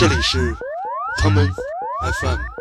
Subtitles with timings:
[0.00, 0.56] 这里是
[1.18, 1.46] 他们
[2.22, 2.59] ，FM。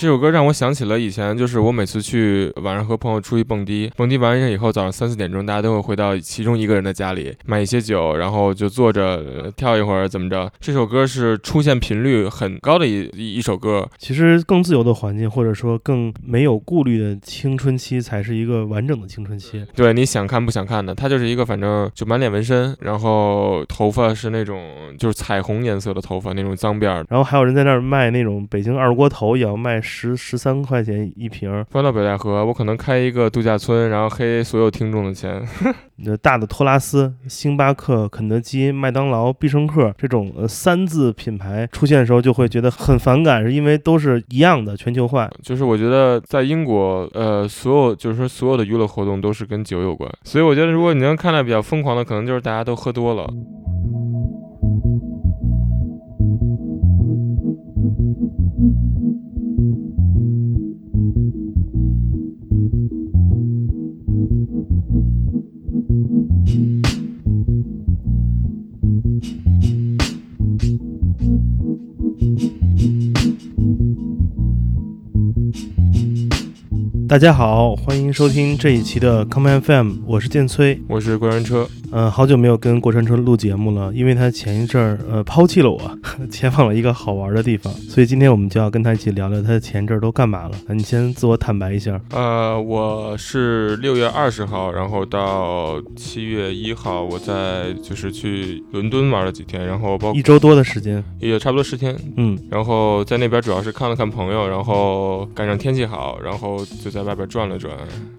[0.00, 10.50] 这首歌让我想起了以前，就是我每次去晚上和朋友出去蹦迪，蹦迪完以后，早上三四点钟，大家都会回到其中一个人的家里，买一些酒，然后就坐着跳一会儿，怎么着？
[10.58, 13.86] 这首歌是出现频率很高的一一一首歌。
[13.98, 19.62] 其实更自由的环境，或者说更没有顾虑的青春期，才是一个完整的青春期。
[19.76, 24.66] 对，你想看不想看的，他就是一个反正就满脸纹身，然后头发是那种
[24.98, 27.04] 就是彩虹颜色的头发，那种脏辫儿。
[27.10, 31.64] 然后还有人在那儿卖那种北京二锅头，也要卖十十三块钱一瓶儿。
[31.72, 35.42] 搬到北戴河，我可能开一个度假村，然后黑所有听众的钱。
[36.06, 45.28] 呃，大的托拉斯、星巴克、肯德基、麦当劳、必胜客这种呃三字品牌出现的时候，就会觉得很反感，是因为都是一样的全球化。
[45.42, 53.28] 就是我觉得在英国，呃，所有就是说所有的娱乐活动都是跟酒有关，所以我觉得如果你能看到比较疯狂的，可能就是大家都喝多了。
[77.10, 80.80] 大家好，欢迎收听这一期的 Come FM，我是建崔。
[80.86, 85.98] 我是过山车，嗯、好久没有跟过山车录节目了，因为他前一阵儿呃抛弃了我，
[86.30, 90.52] 前往了一个好玩的地方，所以今天我们就要跟他一起聊聊他前一阵儿都干嘛了。
[90.66, 92.00] 那你先自我坦白一下。
[92.10, 107.72] 呃，我是六月二十号，然后到七月一号，我在就是去伦敦玩了几天，然后包一周多的时间，也差不多十天，嗯，然后在那边主要是看了看朋友，然后赶上天气好，然后就在外边转了转。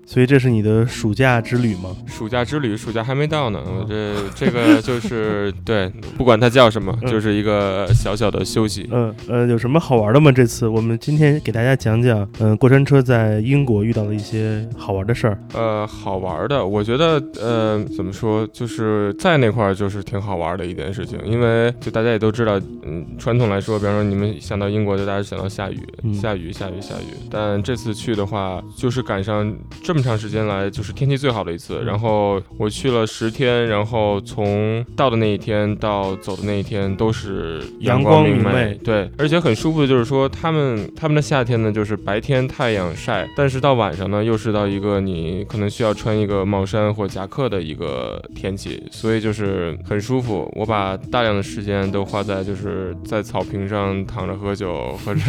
[0.05, 1.95] 所以这是你的暑假之旅吗？
[2.05, 8.87] 暑假之旅，暑假还没到呢，我这这个就是对，不管它叫什么，嗯就是一个小小的休息。
[8.91, 10.31] 嗯呃，有什么好玩的吗？
[10.31, 15.37] 这次我们今天给大家讲讲，嗯、过山车在英国遇到的一些好玩的事儿。
[15.53, 27.17] 呃，好玩的，我觉得，呃，怎么说，就是在那块儿就是挺好玩的一件事情，因为就大家也都知道，嗯，传统来说，比方说你们想到英国，就大家想到下雨，嗯下雨，下雨，下雨。
[27.29, 31.81] 但这次去的话，就是赶上这么长时间来，就是天气最好的一次。
[31.85, 50.51] 然后我去了十天，然后从到的那一天到走的那一天都是阳光明媚对，而且很舒服的就是说，他们他们的夏天呢，就是白天太阳晒，但是到晚上呢，又是到一个你可能需要穿一个帽衫或夹克的一个天气，所以就是很舒服。
[50.55, 55.21] 我把大量的时间都花在就是在草坪上躺着喝酒，或者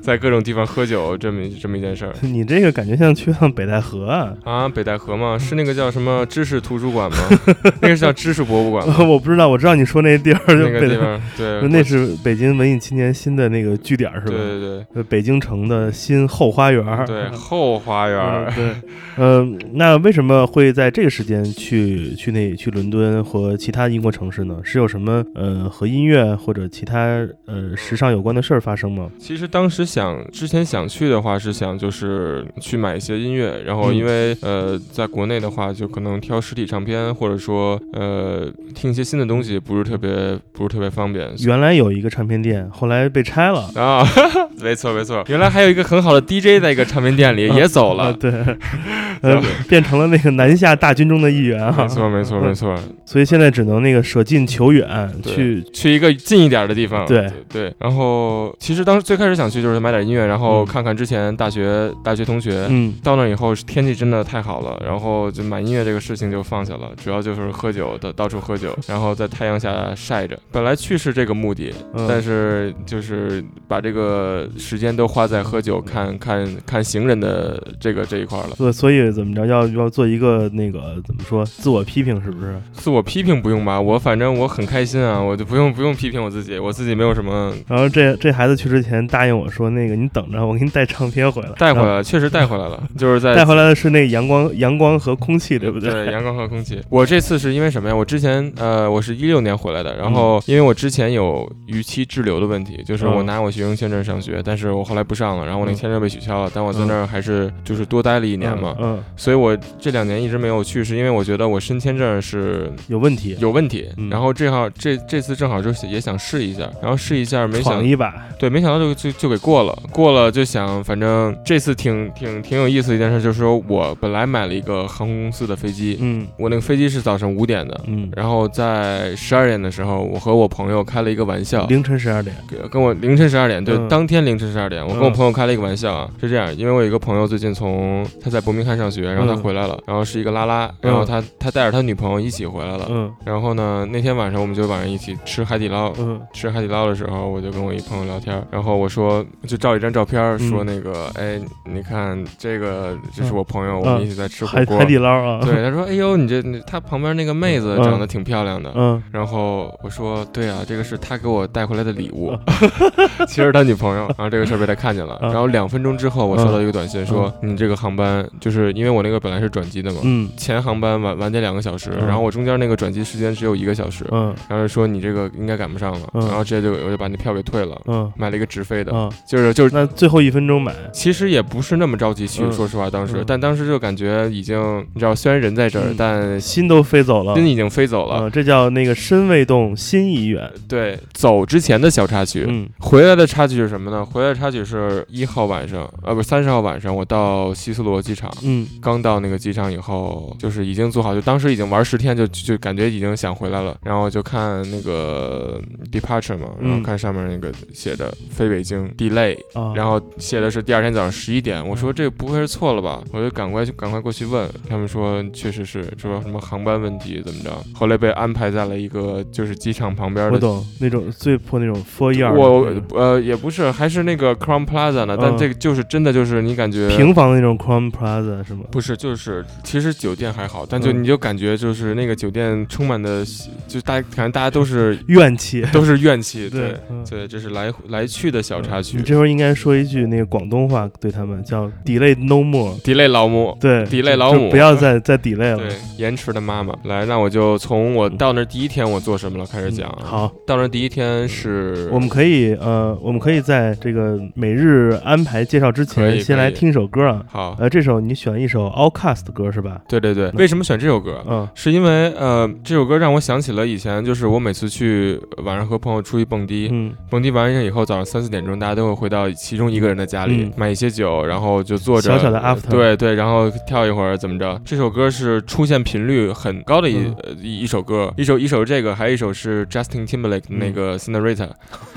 [0.00, 2.14] 在各种地方喝酒这么这么一件事儿。
[2.22, 4.34] 你这个感觉像去趟北戴河啊！
[4.44, 5.38] 啊，北戴河吗？
[5.38, 7.18] 是那个叫什么知识图书馆吗？
[7.80, 8.96] 那个是叫知识博物馆吗？
[9.06, 14.26] 我不知道，我知道你说那地儿就北戴，那个地方，对，那是北京文艺青年新的那个据点是吧？
[14.30, 16.84] 对对对呃，北京城的新后花园。
[17.06, 18.54] 对后花园嗯。
[18.54, 18.74] 对，
[19.16, 24.58] 嗯、那为什么会在这个时间去去那去伦敦和其他英国城市呢？
[24.62, 29.08] 是有什么呃和音乐或者其他呃时尚有关的事儿发生吗？
[29.18, 41.28] 其实当时想之前想去的话是想就是去买一些音乐，然后嗯因为、呃在国内的话就可能挑实体唱片或者说呃听一些新的东西不是特别不是特别方便。
[41.46, 43.70] 原来有一个唱片店，后来被拆了。
[43.74, 44.06] 啊，
[44.62, 48.04] 没错没错，原来还有一个很好的 DJ 在一个唱片店里也走了。
[48.04, 48.30] 啊，对，
[49.22, 51.88] 呃，变成了那个南下大军中的一员啊没。
[51.88, 52.74] 错没错没错，
[53.06, 54.86] 所以现在只能那个舍近求远，
[55.24, 57.06] 去去一个近一点的地方。
[57.06, 70.38] 对对，然后其实当时最开始想去就是买点音乐，然后嗯看看之前大学大学同学，嗯到那以后天气真的太好了，然后就买音乐这个事情就放下了，主要就是喝酒的，到处喝酒，然后在太阳下晒着。
[70.50, 78.50] 本来去是这个目的，嗯，但是就是把这个时间都花在喝酒、看看看行人的这个这一块了。
[78.56, 82.60] 所所以怎么着要要做一个那个怎么说自我批评是不是？
[82.72, 91.50] 自我批评不用吧，我反正我很开心啊，我就不用不用批评我自己，我自己没有什么然后这这孩子去之前答应我说那个你等着，我给你带唱片回来。
[91.58, 95.90] 带回来了，确实带回来了，就是在带回来的是那个阳光阳光和空气，对不对？
[95.90, 96.80] 对，阳光和空气。
[96.88, 97.94] 我这这次是因为什么呀？
[97.94, 105.74] 我之前呃，我是一六年回来的，然后因为我之前有逾期滞留的问题，就是我嗯拿我学生签证上学，但是我后来不上了，然后我那嗯。
[105.74, 114.08] 签证被取消了，但我在那儿还是就是多待了一年嘛，嗯，所以我这两年一直没有去，是因为我觉得我申签证是有问题，有问题，嗯。
[114.08, 126.26] 然后正好这这次正好就是也想试一下，然后试一下，没想闯一把，对，没想到就就就给过了，过了就想，反正这次挺挺挺有意思的一件事，就是说我本来买了一个航空公司的飞机，嗯。
[126.38, 133.88] 我那个飞机是早上五点的，嗯，然后在十二点的时候，我和我朋友开了一个玩笑，凌晨十二点，跟跟我凌晨十二点，对，嗯。
[133.88, 143.10] 当天凌晨十二点，我跟我嗯朋友开了一个玩笑啊，是这样，因为我有一个朋友最近从他在伯明翰上学，然后他嗯回来了，然后是一个拉拉，然后他他带着他女朋友一起回来了，嗯。
[143.24, 146.20] 然后呢那天晚上我们就晚上一起吃海底捞，嗯。
[146.32, 150.50] 吃海底捞的时候，我就跟我一朋友聊天，然后我说就照一张照片，嗯。
[150.50, 153.36] 说那个，哎，你看这个，这是嗯。
[153.36, 153.92] 我朋友，我嗯。
[153.94, 154.76] 们一起在吃火锅。
[154.76, 154.90] 海海。
[154.90, 157.84] 底捞啊，对，他说，哎呦，你这你他旁边那个妹子嗯。
[157.84, 158.72] 长得挺漂亮的。
[158.74, 159.00] 嗯。
[159.12, 162.36] 然后我说，对啊，这个是他给我带回来的礼物，
[163.28, 164.02] 其实他女朋友。
[164.08, 165.16] 然后这个事儿被他看见了。
[165.22, 165.30] 嗯。
[165.30, 170.28] 然后两分钟之后，我收到一个短信说，你这个航班就是因为我那个本来是转机的嘛，嗯。
[170.36, 172.06] 前航班晚晚点两个小时，嗯。
[172.06, 174.34] 然后我中间那个转机时间只有一个小时，嗯。
[174.48, 176.26] 然后说你这个应该赶不上了，嗯。
[176.26, 178.12] 然后直接就我就把那票给退了，嗯。
[178.16, 179.70] 买了一个直飞的，嗯，就是就是。
[179.72, 182.52] 那最后一分钟买，其实也不是那么着急去，嗯。
[182.52, 183.24] 说实话，当时，嗯。
[183.26, 185.94] 但当时就感觉已经，你知道，虽然人在这儿，嗯。
[185.96, 188.22] 但心都飞走了，心已经飞走了。
[188.22, 192.68] 嗯，这叫那个身未动，心已远，对，走之前的小插曲，嗯。
[192.78, 194.04] 回来的插曲是什么呢？
[194.04, 198.66] 回来的插曲是一号晚上，呃，不是三十号晚上，我到希斯罗机场，嗯。
[198.80, 205.60] 刚到那个机场以后，就是已经做好，就当时已经玩十天就，就感觉已经想回来了，然后就看那个
[205.90, 213.02] departure 嘛，然后嗯看上面那个写的飞北京 delay，啊，然后写的是第二天早上十一点，我说这不会是错了吧？
[213.12, 220.40] 我就赶快就赶快过去问，他们说确实是，说什么航班问题怎么着，后来被安排在了一个就是机场旁边的。
[220.78, 228.64] 那种最破那种 foryear 我呃也不是，还是那个 Crown Plaza 呢，但这个就是真的就是你感觉平房的那种 Crown Plaza 是吗？
[228.70, 233.24] 不是，就是其实酒店还好，但就你就感觉就是那个酒店充满的，
[233.68, 236.74] 就大家感觉大家都是怨气，都是怨气，对
[237.08, 239.02] 对，这是来来去的小插曲你。
[239.02, 245.58] 这会儿应该说一句那个广东话对他们叫 delay no more，delay 老母，对 delay 老母不要再再 delay 了。
[245.58, 245.68] 对，
[245.98, 246.74] 延迟的妈妈。
[246.84, 249.88] 来，那我就从我到那儿第一天我做什么了开始讲。
[250.00, 257.22] 嗯，好，到那儿第一天是我们可以呃，我们可以在这个每日安排介绍之前，先来听一首歌啊。
[257.28, 259.80] 好，呃，这首你选一首 Outcast 的歌是吧？
[259.88, 261.24] 对对对，为什么选这首歌？
[261.28, 274.60] 嗯是因为呃，这首歌让我想起了以前，就是我每次去晚上和朋友出去蹦迪，嗯蹦迪完以后，早上三四点钟，大家都会回到其中一个人的家里，嗯买一些酒，然后就坐着小小的 after 对对，然后跳一会儿怎么着？
[274.64, 281.48] 这首歌是出现频率很高的一、嗯呃一一首歌，一首一首这个，还有一首是 Justin Timberlake 的那个 Cinderella，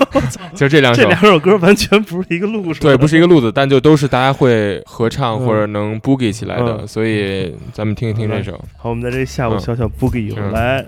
[0.54, 1.08] 就这两首这。
[1.08, 2.80] 两首歌完全不是一个路数。
[2.80, 8.52] 对，不是一个路子，但就都是大家会合唱嗯或者能 boogie 起来的，嗯所以咱们听一听这首。
[8.76, 10.84] 好，我们在这下午嗯小小 boogie 一会儿嗯来。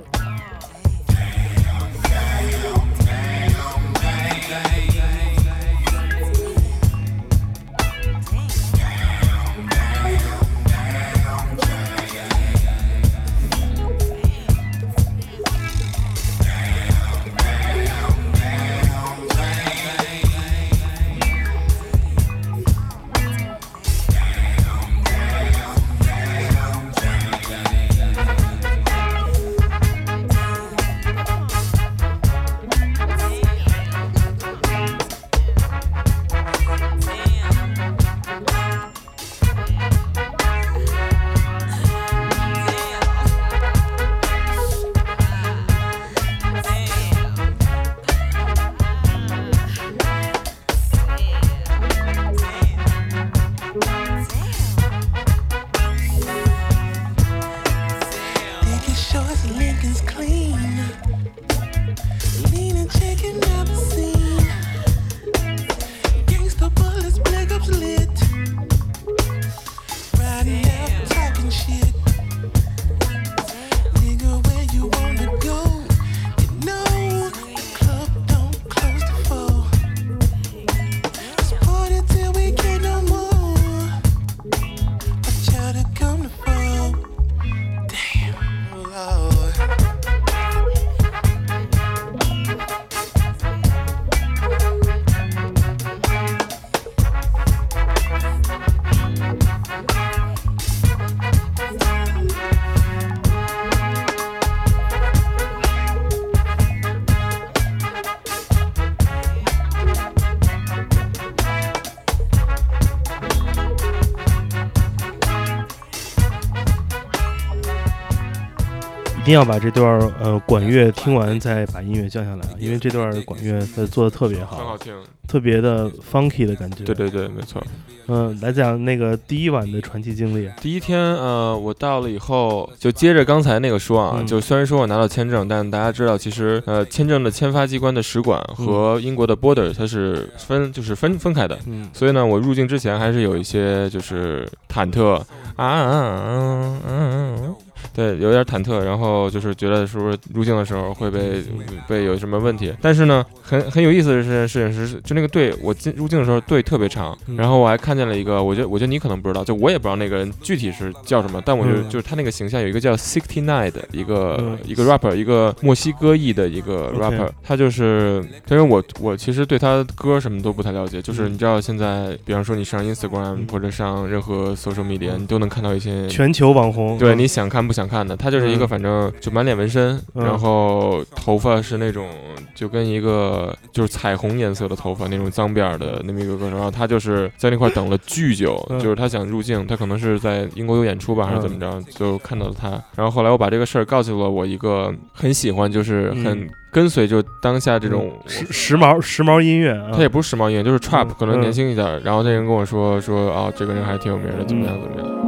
[119.27, 124.95] 定要把这段呃管乐听完，再把音乐降下来，因为这段管乐呃做的特别好，很好听。
[125.27, 126.85] 特别的 funky 的感觉。
[126.85, 127.61] 对对对，没错。
[128.07, 130.49] 嗯，来讲那个第一晚的传奇经历。
[130.61, 141.59] 第一天，呃，我到了以后，就接着刚才那个说啊，就虽然说我拿到签证，但大家知道，其实呃，签证的签发机关的使馆和英国的 border 它是分，就是分分开的。
[141.67, 141.91] 嗯。
[141.93, 145.15] 所以呢，我入境之前还是有一些就是忐忑
[145.57, 147.57] 啊啊啊啊啊。
[147.95, 151.43] 对，有点忐忑，然后就是觉得是不是入境的时候会被
[151.89, 152.73] 被有什么问题？
[152.81, 177.87] 但是呢，很很有意思的事情是，就那个队，我进入境的时候队特别长，然后我还看见了一个，我觉得我觉得你可能不知道，就我也不知道那个人具体是叫什么，但我就就是他那个形象有一个叫 Sixty Nine 的一个一个 rapper，一个墨西哥裔的一个 rapper，他就是，因为我我其实对他歌什么都不太了解，就是你知道现在，比方说你上 Instagram 或者上任何 social media，你都能看到一些全球网红，对，你想看不想？
[177.87, 182.09] 看的，他就是一个，反正就满脸纹身，然后头发是那种
[182.53, 205.26] 就跟一个就是彩虹颜色的头发那种脏辫的那么一个歌手，然后他就是在那块等了巨久，就是他想入境，他可能是在英国有演出吧，还是怎么着，就看到了他，然后后来我把这个事儿告诉了我一个很喜欢，就是很跟随就当下这种时时髦时髦音乐，他也不是时髦音乐，就是 trap，可能年轻一点，然后那人跟我说说啊，这个人还挺有名的，怎么样怎么样。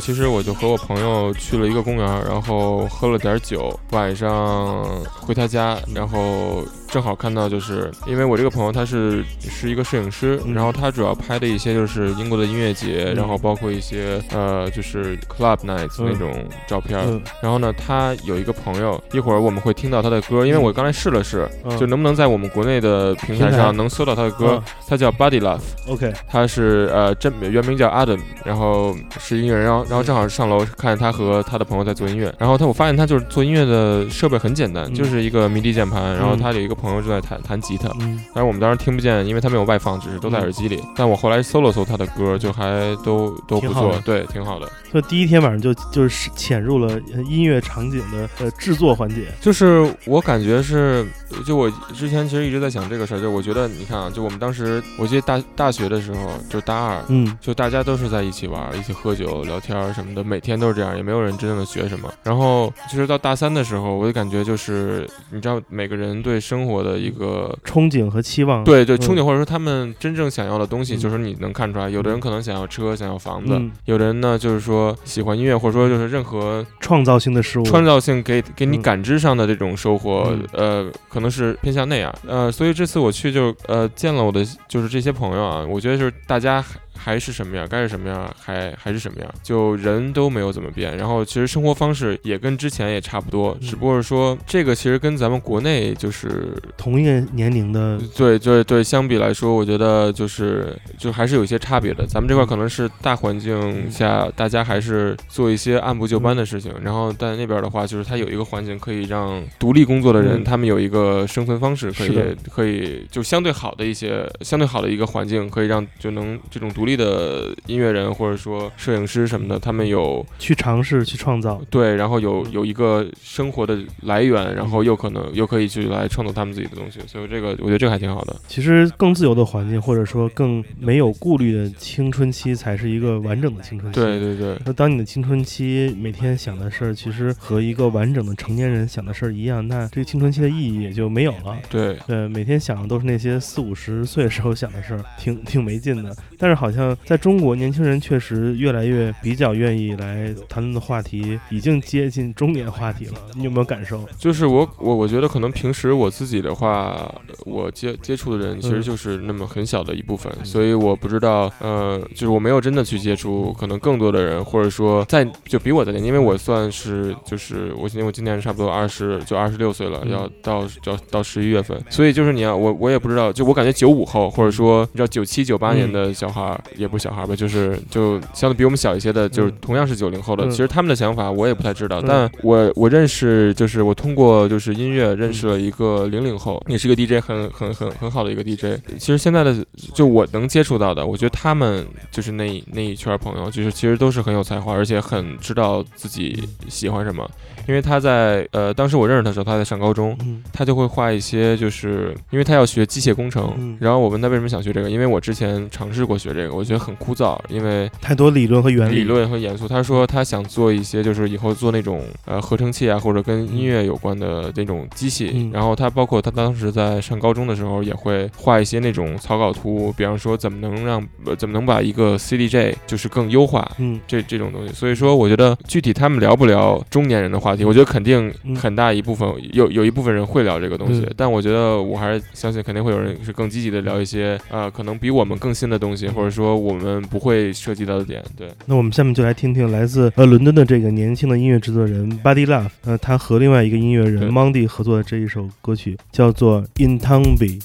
[0.00, 4.84] 其实我就和我朋友去了一个公园，然后喝了点酒，晚上
[5.20, 6.64] 回他家，然后。
[6.92, 9.24] 正好看到，就是因为我这个朋友他是
[9.60, 16.32] 是一个摄影师，然后他主要拍的一些就是英国的音乐节，然后包括一些呃就是 club nights 那种
[16.66, 16.98] 照片。
[17.40, 21.48] 然后呢，他有一个朋友，一会儿我们会听到他的歌，因为我刚才试了试，
[21.78, 24.60] 就能不能在我们国内的平台上能搜到他的歌。
[24.88, 36.74] 他叫 Body Love，OK，他是呃真原名叫 Adam，然后是音乐人，然后然后正好上楼看见他和他的朋友在做音乐，然后他我发现他就是做音乐的设备很简单，就是一个迷笛键盘，然后他有一个。
[36.80, 37.90] 朋友正在弹弹吉他，
[38.32, 40.82] 但是我们当时听不见，因为他没有外放，只是都在耳机里。
[40.96, 44.68] 但我后来搜了搜他的歌，就还都都不错，对，挺好的。
[44.92, 51.06] 就第一天晚上就就是潜入了音乐场景的呃制作环节，就是我感觉是，
[51.46, 62.12] 就我之前其实一直在想这个事儿，就我觉得你看啊，就我们当时我记得大大学的时候，就大二，嗯，就大家都是在一起玩，一起喝酒聊天什么的，每天都是这样，也没有人真正的学什么。
[62.24, 74.94] 然后其实到大三的时候，我就感觉就是你知道每个人对生活的一个憧憬和期望，对对，憧憬或者说他们真正想要的东西，就是你能看出来，有的人可能想要车，想要房子，有的人呢就是说。
[75.04, 86.64] 喜欢音乐，或者说就是任何创造性的事物，创造性给给你感知上的这种收获，呃，可能是偏向那样，呃，所以这次我去就呃见了我的就是这些朋友啊，我觉得就是大家。
[87.02, 90.94] 还是什么样，该是什么样，还还是什么样，就人都没有怎么变。
[90.98, 102.06] 然后其实生活方式也跟之前也差不多，只不过是说这个其实跟咱们国内就是同一个年龄的，对对对，相比来说，我觉得就是就还是有一些差别的。
[102.06, 116.89] 咱们这块可能是大环境下大家还是做一些按部就班的事情，然后在那边的话，就是它有一个环境可以让独立工作的人，他们有一个生存方式，可以可以就相对好的一些相对好的一个环境，可以让就能这种独立。
[116.90, 121.60] 立的音乐人或者说摄影师什么的，他们有去尝试去创造。
[121.70, 128.36] 对，然后有有一个生活的来源，然后又可能又可以去来创作他们自己的东西，所以这个我觉得这个还挺好的。
[128.48, 134.00] 其实更自由的环境，或者说更没有顾虑的青春期，才是一个完整的青春期。
[134.00, 134.58] 对对对。
[134.66, 141.56] 那当你的青春期每天想的事儿，其实和一个完整的成年人想的事儿一样，那这个青春期的意义也就没有了。
[141.68, 146.14] 对，对，每天想的都是那些四五十岁时候想的事儿，挺挺没劲的。
[146.38, 153.14] 但是好像在中国，年轻人确实越来越比较愿意来谈论的话题，已经接近中年话题了。
[153.34, 154.04] 你有没有感受？
[154.18, 157.12] 就是我我我觉得可能平时我自己的话，
[157.44, 188.80] 我接接触的人其实就是那么很小的一部分，所以我不知道，呃，就是我没有真的去接触可能更多的人，或者说在就比我的年，因为我算是就是我因为我今年差不多二十就二十六岁了，要到要到十一月份，所以就是你要我我也不知道，就我感觉九五后或者说你知道九七九八年的小孩儿也不是小孩吧，就是就相对比我们小一些的，就是同样是九零后的，其实他们的想法我也不太知道，但我我认识就是我通过就是音乐认识了一个零零后，也是一个 DJ，很很很很好的一个 DJ。
[188.98, 189.54] 其实现在的
[189.94, 197.28] 就我能接触到的，我觉得他们就是那那一圈朋友，就是其实都是很有才华，而且很知道自己喜欢什么。
[197.66, 200.16] 因为他在呃，当时我认识他的时候，他在上高中，
[200.52, 203.76] 他就会画一些，就是因为他要学机械工程。
[203.80, 209.68] 然后我问他为什么想学这个，因为我之前尝试过学这个，我觉得很枯燥，因为太多理论和原理，理论和严肃。
[209.68, 215.50] 他说他想做一些，就是以后做那种呃合成器啊，或者跟音乐有关的那种机器。
[215.52, 221.06] 然后他包括他当时在上高中的时候，也会画一些那种草稿图，比方说怎么能让
[221.38, 224.72] 怎么能把一个 CDJ 就是更优化，嗯，这这种东西。
[224.74, 227.59] 所以说，我觉得具体他们聊不聊中年人的话题。
[227.64, 238.22] 我觉得肯定很大一部分有有一部分人会聊这个东西，但我觉得我还是相信肯定会有人是更积极的聊一些呃可能比我们更新的东西，或者说我们不会涉及到的点。
[238.36, 247.60] 对，那我们下面就来听听来自呃伦敦的这个年轻的音乐制作人 Buddy Love，呃，他和另外一个音乐人 Mondy 合作的这一首歌曲叫做 In Townby。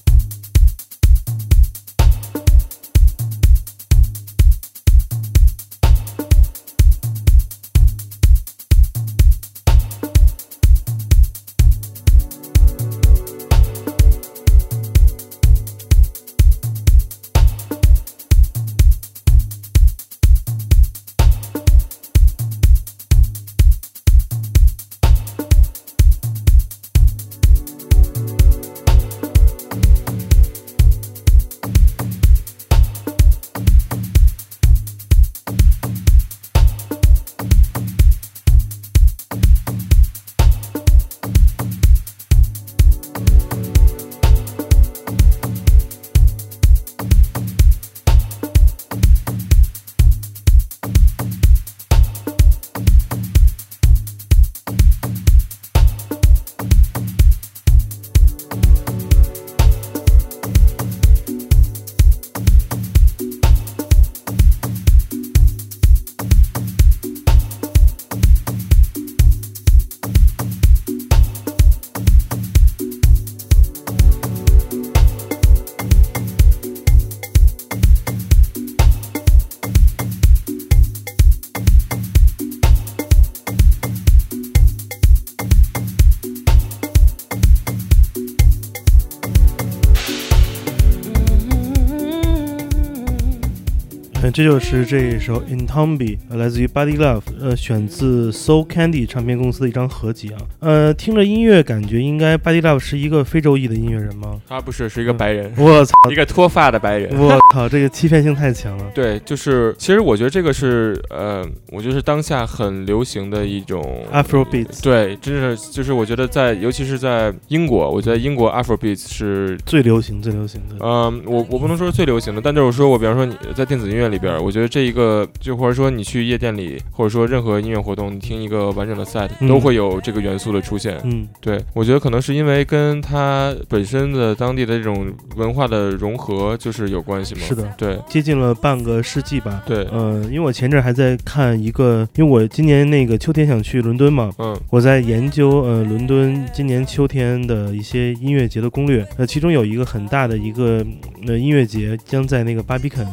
[94.36, 100.38] 这就是这一首《In Tombi》，来自于 Buddy Love，呃，选自 Soul Candy 唱片公司的一张合集啊。
[100.60, 104.42] 呃，听着音乐，感觉应该 Buddy Love 是一个非洲裔的音乐人吗？
[104.46, 105.54] 他不是，是一个白人。
[105.58, 107.18] 我操， 一个脱发的白人。
[107.18, 108.84] 我操，这个欺骗性太强了。
[108.94, 114.84] 对，就是，其实我觉得这个是，呃，我觉得是当下很流行的一种 Afrobeat。
[114.84, 120.76] 对，真是，就是我觉得在，尤其是在英国，我觉得英国 Afrobeat 是最流行、最流行的。
[120.86, 124.25] 嗯，我我不能说是最流行的，但就是说我，比方说你在电子音乐里边。
[124.40, 131.00] 我觉得这一个，就或者说你去夜店里，或者说任何音乐活动，你听一个完整的 set，都会有这个元素的出现。
[131.04, 137.42] 嗯，对，我觉得可能是因为跟它本身的当地的这种文化的融合就是有关系嘛。
[137.42, 139.64] 是的，对，接近了半个世纪吧。
[139.66, 149.06] 对，嗯，因为我前阵还在看一个，因为我今年那个秋天想去伦敦嘛，嗯，我在研究呃伦敦今年秋天的一些音乐节的攻略。
[149.18, 150.86] 呃，其中有一个很大的一个
[151.28, 153.06] 呃音乐节将在那个巴比肯。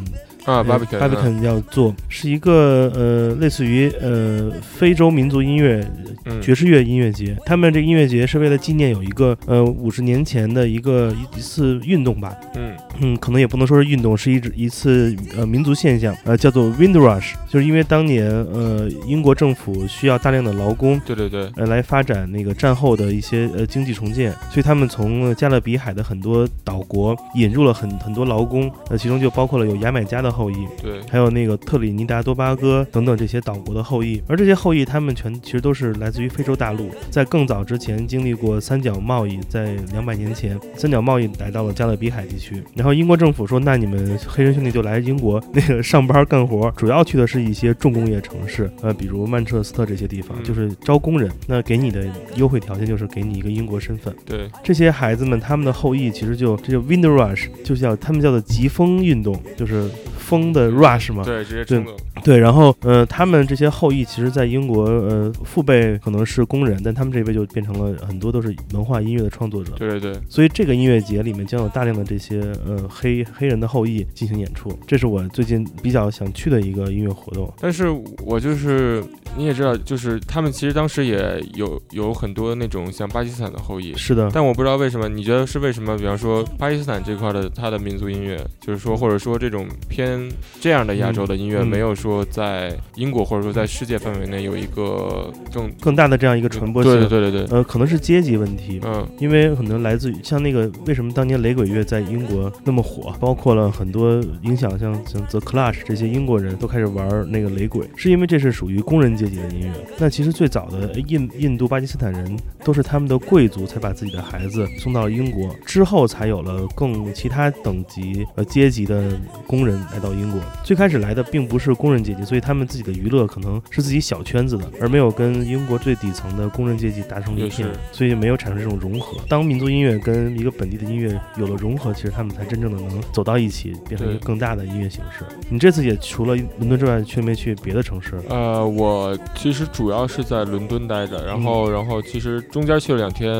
[0.44, 5.86] 啊，Barbican，Barbican 要做，是一个呃类似于呃非洲民族音乐
[6.24, 6.40] 嗯。
[6.42, 7.36] 爵士乐音乐节。
[7.46, 12.72] 他们这个音乐节是为了纪念有一个呃五十年前的一个一一次运动吧，嗯。
[13.00, 21.00] 嗯，可能也不能说是运动，是一直一次呃民族现象，呃叫做 Wind Rush，就是因为当年呃英国政府需要大量的劳工。
[21.06, 50.44] 对对对，呃，来发展那个战后的一些呃经济重建，所以他们从呃加勒比海的很多岛国引入了很很多劳工，呃，其中就包括了有牙买加的后裔，对，还有那个特里尼达多巴哥等等这些岛国的后裔，而这些后裔他们全其实都是来自于非洲大陆，在更早之前经历过三角贸易，在两百年前三角贸易来到了加勒比海地区，然后英国政府说，那你们黑人兄弟就来英国那个上班干活，主要去的是一些重工业城市，呃，比如曼彻斯特这些地方，嗯。
[50.44, 54.14] 就是招工人，那给你的优惠条件就是给你一个英国身份。
[54.24, 59.88] 对，这些孩子们，他们的后裔其实就这就 wind rush，就叫他们叫做疾风运动，就是
[60.32, 61.22] 风的 rush 嘛。
[61.22, 69.74] 对，直接冲动，对，然后呃，他们这些后裔其实，在英国呃父辈可能是工人，但他们这一辈就变成了很多都是文化音乐的创作者。
[69.76, 77.52] 对对对，所以这个音乐节里面将有大量的这些呃黑黑人的后裔进行演出，这是我最近比较想去的一个音乐活动。
[77.60, 77.90] 但是
[78.24, 79.04] 我就是
[79.36, 83.94] 你也知道，就是他们其实当时也有有很多那种像巴基斯坦的后裔。
[83.96, 85.98] 是的，但我不知道为什么，你觉得是为什么？
[85.98, 90.21] 比方说巴基斯坦这块的它的民族音乐，就是说或者说这种偏
[90.60, 96.92] 这样的亚洲的音乐，没有说在英国或者说在世界范围内有一个更更大的这样一个传播性。
[96.92, 109.72] 对对对对对，呃，可能是阶级问题，嗯，因为可能来自于像那个为什么当年雷鬼乐在英国那么火，包括了很多影响像像 The Clash 这些英国人都开始玩那个雷鬼，是因为这是属于工人阶级的音乐。
[109.98, 120.40] 那其实最早的印印度、巴基斯坦人都是他们的贵族才把自己的孩子送到英国，之后才有了更其他等级呃阶级的工人来到英国。
[120.64, 129.18] 最开始来的并不是工人阶级，所以他们自己的娱乐可能是自己小圈子的，而没有跟英国最底层的工人阶级达成一也片是，所以没有产生这种融合。
[129.28, 135.24] 当民族音乐跟一个本地的音乐有了融合，其实他们才真正的能走到一起，变成一个更大的音乐形式。
[135.48, 138.20] 你这次也除了伦敦之外，去没去别的城市？
[138.28, 143.32] 呃，我其实主要是在伦敦待着，然后，然后其实中间去了两天，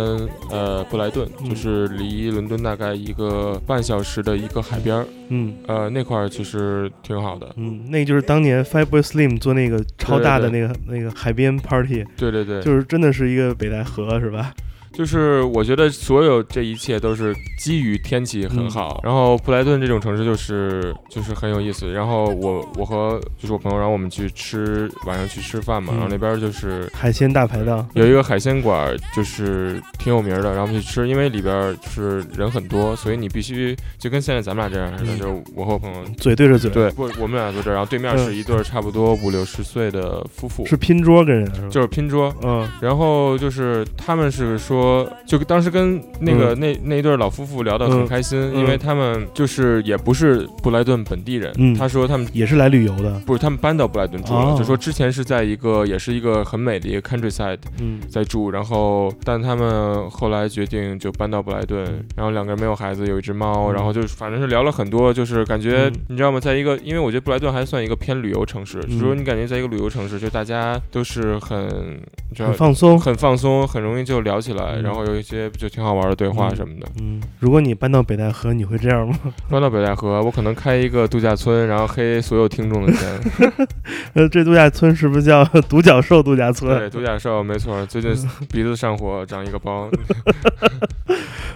[0.51, 7.51] 呃，布莱顿，嗯就是离伦敦大概一个半小时的一个海边儿，嗯呃，那块儿其实挺好的。
[7.57, 14.53] 嗯，那个就是当年 Fiber Slim 做那个超大的对那个那个海边 party，对对对，就是真的是一个北戴河，是吧？
[14.93, 21.91] 就是我觉得所有这一切都是基于天气很好，然后布莱顿这种城市就是就是很有意思。
[21.93, 25.97] 然后我我和就是我朋友，然后我们去吃晚上去吃饭嘛，嗯。
[25.97, 35.19] 然后那边就是海鲜大排档，有一个海鲜馆，就是挺有名的，然后我们去吃，因为里边就是人很多，所以你必须就跟现在咱们俩这样似的，嗯。
[35.19, 36.03] 就是我和我朋友。
[36.19, 41.71] 嘴对着嘴，，对，不，我们俩坐这儿，然后对面是一对差不多五六十岁的夫妇，是拼桌跟人？
[41.71, 42.69] 就是拼桌，嗯。
[42.81, 44.82] 然后就是他们是说，
[45.27, 48.07] 就当时跟那个、那那一对老夫妇聊得很嗯。
[48.07, 48.61] 开心，嗯。
[48.61, 51.75] 因为他们就是也不是布莱顿本地人，嗯。
[51.75, 52.27] 他说他们。
[52.33, 54.57] 也是来旅游的，不是，他们搬到布莱顿住了，哦。
[54.59, 58.01] 就说之前是在一个也是一个很美的一个 countryside 嗯。
[58.09, 61.85] 在住，然后但他们后来决定就搬到布莱顿，
[62.17, 63.75] 然后两个人没有孩子，有一只猫，嗯。
[63.75, 66.01] 然后就是反正是聊了很多，就是感觉、嗯。
[66.09, 66.41] 你知道吗？
[66.41, 68.89] 在一个因为我觉得布莱顿还算一个偏旅游城市，嗯。
[68.89, 71.67] 就是说你感觉在一个旅游城市，就大家都是很
[72.31, 72.99] 你知道很放松。
[72.99, 76.87] 很放松，很容易就聊起来，嗯然后有一些就挺好玩的对话什么的。
[77.01, 79.19] 嗯，如果你搬到北戴河，你会这样吗？
[79.49, 83.21] 搬到北戴河，我可能开一个度假村，然后黑所有听众的钱。
[84.15, 86.79] 呃，这度假村是不是叫 独角兽度假村？
[86.79, 88.13] 对，独角兽没错，最近
[88.51, 89.89] 鼻子上火，长一个包，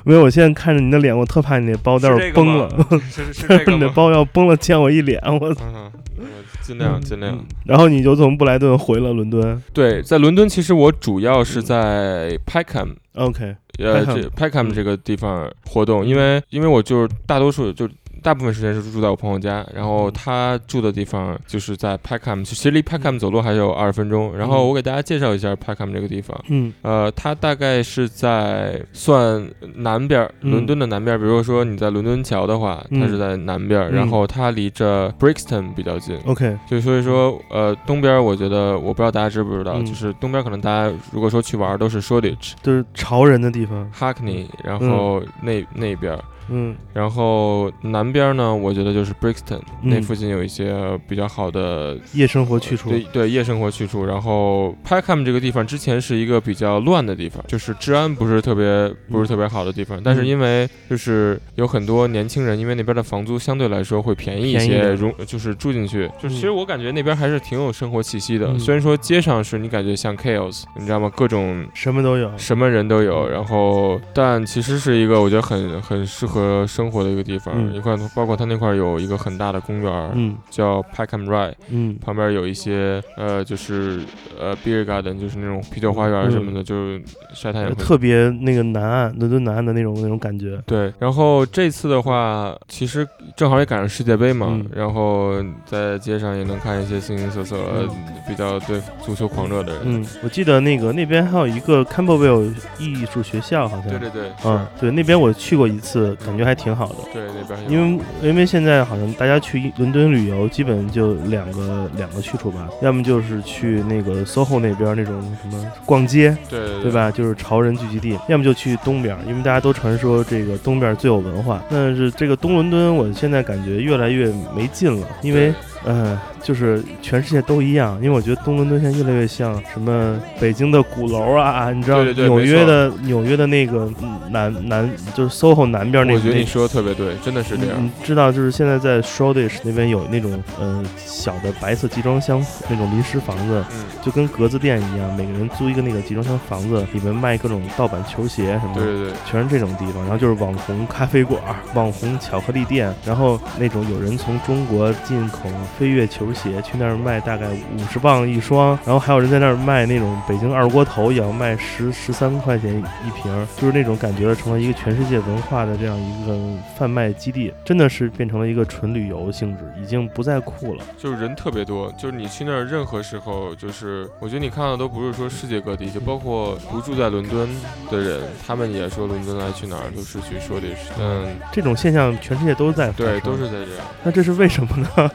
[0.04, 2.68] 没有，我现在看着你的脸，我特怕你那包待会崩了，
[3.10, 3.88] 是是这个你的？
[3.90, 5.48] 包要崩了，溅我一脸，我。
[5.60, 6.24] 嗯，我
[6.66, 7.32] 尽量尽量。
[7.34, 9.62] 嗯然后你就从布莱顿回了伦敦。
[9.72, 12.94] 对，在伦敦，其实我主要是在 Peckham。
[13.14, 17.88] OK，呃这 Peckham 嗯这个地方活动，因为因为我就是大多数就
[18.26, 24.36] 大部分时间是住在我朋友家，然后他住的地方就是在 Peckham，其实离 Peckham 走路还有二十分钟。
[24.36, 26.36] 然后我给大家介绍一下 Peckham 这个地方。
[26.48, 31.20] 嗯呃，它大概是在算南边伦敦的南边儿。
[31.20, 36.18] 比如说你在伦敦桥的话，它嗯是在南边然后它离着 Brixton 比较近。
[36.26, 43.88] ，OK，就所以说，呃，东边儿我觉得我不知道大家知不知道，嗯就是东边儿可能大家如果说去玩儿都是 Shoreditch、就是潮人的地方。
[43.96, 54.04] Hackney，然后那那边儿，嗯然后南边边呢，我觉得就是 Brixton、嗯那附近有一些比较好的夜生活去处，对对夜生活去处。
[54.06, 60.00] 然后 Peckham 这个地方之前是一个比较乱的地方，就是治安不是特别不是特别好的地方。
[60.02, 68.46] 但是因为就是有很多年轻人，因为那边的房租相对来说会便宜一些，容就是住进去，就是其实我感觉那边还是挺有生活气息的。
[68.48, 71.10] 嗯虽然说街上是你感觉像 chaos，你知道吗？
[71.14, 72.30] 各种什么都有。
[72.38, 76.35] 什么人都有，然后但其实是一个我觉得很很适合
[76.66, 77.54] 生活的一个地方。
[77.56, 84.00] 嗯一块包括它那块有一个很大的公园，嗯叫 Peckham Rye，嗯旁边有一些呃就是
[84.40, 86.98] 呃 beer garden，就是那种啤酒花园什么的，就
[87.34, 87.74] 晒太阳。
[87.74, 90.60] 特别那个南岸伦敦南岸的那种那种感觉。
[90.66, 97.88] 对，然后这次的话，其实正好也赶上世界杯嘛，嗯然后在街上也能看一些形形色色、嗯
[98.28, 99.82] 比较对足球狂热的人。
[99.84, 103.88] 嗯，我记得那个那边还有一个 Campbellville 艺术学校，好像。
[103.88, 106.96] 对对对，嗯，对，那边我去过一次，感觉还挺好的。
[107.12, 116.92] 对那边因为因为现在好像大家去伦敦旅游，基本就两个两个去处吧，要么就是去那个 SOHO 那边那种什么逛街，对对对？
[116.92, 117.10] 吧？
[117.10, 121.62] 就是潮人聚集地，要么就去东边，因为大家都传说这个东边最有文化。
[121.70, 125.52] 但是这个东伦敦，我现在感觉越来越没劲了，因为
[125.86, 137.76] 呃，就是全世界都一样，因为我觉得东伦敦现在越来越像什么北京的鼓楼啊，你知道对对对纽约的纽约的那个嗯南南就是 SOHO 南边那个我觉得你说的特别对，真的是这样。
[137.80, 148.82] 你知道，就是现在在 Shoreditch 那边有那种呃小的白色集装箱那种临时房子，嗯，就跟格子店一样，每个人租一个那个集装箱房子，里面卖各种盗版球鞋什么的。
[148.82, 151.40] 对对对，全是这种地方，然后就是网红咖啡馆、
[151.74, 166.38] 网红巧克力店，然后那种有人从中国进口飞跃球鞋去那儿卖，大概五十磅一双，然后还有人在那儿卖那种北京二锅头，也要卖十十三块钱一瓶儿，就是那种感觉成了一个全世界文化的这样一个
[166.78, 170.84] 贩卖基地，真的是变成了一个纯旅游性质，已经不再酷了。
[170.96, 177.48] 就是人特别多，就是你去那儿任何时候，就是我觉得你看到都不是说世界各地，就包括不住在伦敦
[177.90, 183.84] 的人，他们也说伦敦来去哪儿都是去说的是，嗯，这种现象全世界都在对，都是在这样。
[184.02, 185.10] 那这是为什么呢？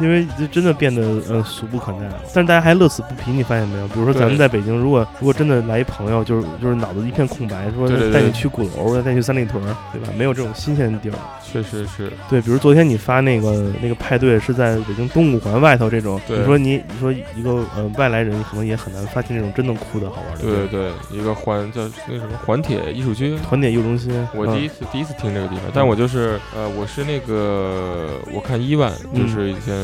[0.00, 3.86] 因为这真的变得呃俗不可耐了，但是大家还乐此不疲，你发现没有？
[3.88, 10.08] 比如说咱们在北京，如果如果真的来一朋友，就是就是脑子一片空白，说带你去鼓楼，带你去三里屯，对吧？
[10.16, 11.14] 没有这种新鲜的地儿。
[11.52, 20.42] 确实是，对，比如昨天你发那个那个派对是在北京东五环外头这种，对你说你你说一个呃外来人可能也很难发现这种真的酷的好玩的。
[20.42, 23.36] 对对对，一个环叫那什么环铁艺术区。
[23.48, 29.74] 环铁艺术中心，我第一嗯次、第一次听这个地方，但我就是呃，我是那个我看伊万，嗯就是以前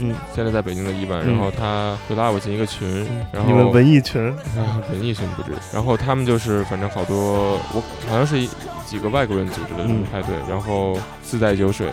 [0.00, 4.22] 嗯，现在在北京的伊万，嗯然后他就拉我进一个群，然后你们文艺群，
[4.56, 5.50] 啊，文艺群不止。
[5.72, 8.48] 然后他们就是反正好多，我好像是一
[8.92, 11.88] 几个外国人组织的这种嗯派对，然后自带酒水，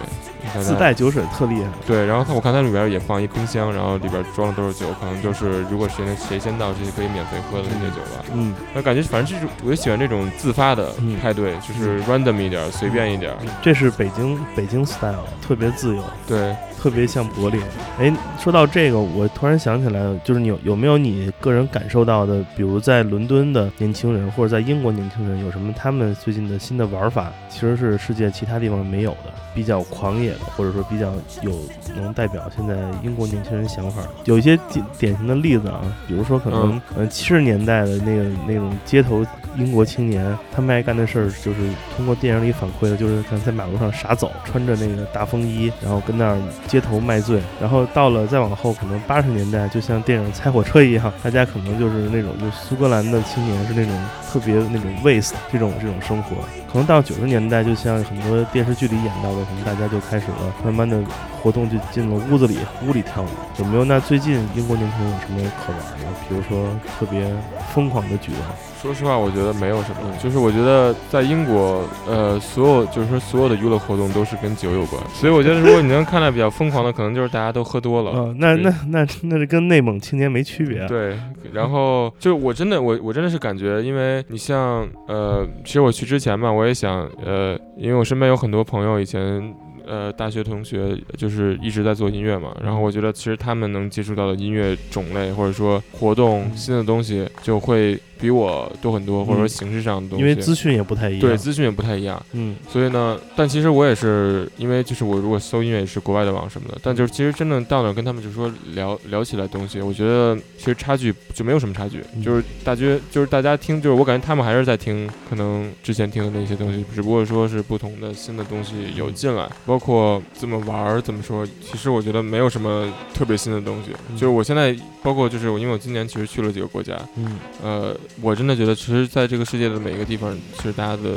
[0.60, 1.70] 自带酒水特厉害。
[1.88, 8.26] 对，然后它我看它里边也放一冰箱，然后里边装的都是酒，可能就是如果谁谁先到，谁就可以免费喝的那些酒吧。
[8.34, 13.34] 嗯，那感觉反正这种我就喜欢这种自发的嗯派对，就是 random 一点儿，随便一点。
[13.62, 16.04] 这是北京北京 style，特别自由。
[16.28, 17.62] 对，特别像柏林。
[17.98, 31.52] 哎，说到这个，我突然想起来，就是你有有没有你个人感受到的，比如在伦敦的年轻人或者在英国年轻人有什么他们最近的新的玩法，其实是世界其他地方没有的，比较狂野的，或者说比较有
[31.96, 34.10] 能代表现在英国年轻人想法的。
[34.26, 39.26] 有一些典典型的例子啊，比如说可能嗯呃七十年代的那个那种街头
[39.58, 41.60] 英国青年，他们爱干的事儿就是
[41.96, 47.42] 通过电影里反馈的，就是可能在马路上傻走，穿着那个大风衣，然后跟那儿街头卖醉。
[47.60, 53.94] 然后到了再往后，可能八十年代，就像电影《猜火车》一样，大家可能就是那种就苏格兰的青年是那种
[54.32, 56.38] 特别那种 waste 这种这种生活。
[56.72, 61.02] 可能到九十年代，就像很多电视剧里演到的，可能大家就开始了慢慢的
[61.42, 63.28] 活动，就进了屋子里，屋里跳舞。
[63.58, 63.84] 有没有？
[63.84, 66.20] 那最近英国年轻人有什么可玩的？
[66.30, 67.28] 比如说特别
[67.74, 68.69] 疯狂的举动？
[68.82, 78.14] 说实话，我觉得没有什么，就是我觉得在英国，呃，所有就是说所有的娱乐活动都是跟酒有关，所以我觉得如果你能看到比较疯狂的，可能就是大家都喝多了。
[78.16, 80.88] 嗯，那那那那是跟内蒙青年没区别啊。
[80.88, 81.20] 对，
[81.52, 89.54] 然后就是我真的我我真的是感觉，因为你像呃，其实我去之前吧，我也想呃，因为我身边有很多朋友以前。
[89.92, 100.24] 呃，大学同学就是一直在做音乐嘛，然后我觉得其实他们能接触到的音乐种类或者说活动新的东西，就会比我多很多，或者说嗯形式上的东西。
[100.24, 101.22] 因为资讯也不太一样。
[101.22, 102.56] 对资讯也不太一样，嗯。
[102.70, 112.22] 所以呢，但其实我也是因为就是我如果搜音乐也是国外的网什么的，但就是其实真正到那儿跟他们就说聊聊起来东西，我觉得其实差距就没有什么差距，嗯。
[112.22, 124.16] 就是大家就是大家听，就是我感觉他们还是在听可能之前听的那些东西，只不过说是不同的新的东西有进来，包括怎么玩儿怎么说，其实我觉得没有什么特别新的东西，嗯。
[124.16, 131.10] 就是我现在包括就是我因为我今年其实去了几个国家，嗯，呃，我真的觉得其实在这个世界的每一个地方，其实大家的